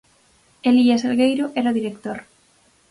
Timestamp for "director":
1.79-2.17